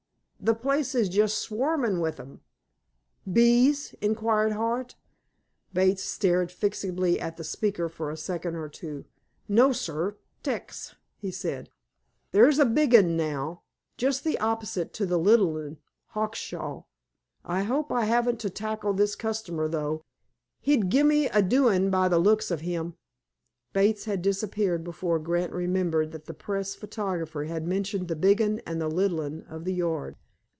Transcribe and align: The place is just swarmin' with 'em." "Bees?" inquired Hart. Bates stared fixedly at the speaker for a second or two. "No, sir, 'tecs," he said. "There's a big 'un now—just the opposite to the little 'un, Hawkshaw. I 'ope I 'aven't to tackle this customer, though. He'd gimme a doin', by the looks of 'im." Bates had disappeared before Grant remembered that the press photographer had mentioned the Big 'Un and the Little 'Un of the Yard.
The 0.43 0.55
place 0.55 0.95
is 0.95 1.07
just 1.07 1.37
swarmin' 1.37 1.99
with 2.01 2.19
'em." 2.19 2.41
"Bees?" 3.31 3.93
inquired 4.01 4.53
Hart. 4.53 4.95
Bates 5.71 6.01
stared 6.01 6.51
fixedly 6.51 7.19
at 7.19 7.37
the 7.37 7.43
speaker 7.43 7.87
for 7.89 8.09
a 8.09 8.17
second 8.17 8.55
or 8.55 8.67
two. 8.67 9.05
"No, 9.47 9.71
sir, 9.71 10.17
'tecs," 10.41 10.95
he 11.19 11.29
said. 11.29 11.69
"There's 12.31 12.57
a 12.57 12.65
big 12.65 12.95
'un 12.95 13.15
now—just 13.15 14.23
the 14.23 14.39
opposite 14.39 14.93
to 14.93 15.05
the 15.05 15.19
little 15.19 15.55
'un, 15.57 15.77
Hawkshaw. 16.15 16.85
I 17.45 17.69
'ope 17.69 17.91
I 17.91 18.07
'aven't 18.09 18.39
to 18.39 18.49
tackle 18.49 18.93
this 18.93 19.15
customer, 19.15 19.67
though. 19.67 20.01
He'd 20.59 20.89
gimme 20.89 21.27
a 21.27 21.43
doin', 21.43 21.91
by 21.91 22.07
the 22.07 22.17
looks 22.17 22.49
of 22.49 22.63
'im." 22.63 22.95
Bates 23.73 24.05
had 24.05 24.23
disappeared 24.23 24.83
before 24.83 25.19
Grant 25.19 25.53
remembered 25.53 26.11
that 26.13 26.25
the 26.25 26.33
press 26.33 26.73
photographer 26.73 27.43
had 27.43 27.67
mentioned 27.67 28.07
the 28.07 28.15
Big 28.15 28.41
'Un 28.41 28.59
and 28.65 28.81
the 28.81 28.89
Little 28.89 29.21
'Un 29.21 29.43
of 29.47 29.65
the 29.65 29.73
Yard. 29.75 30.15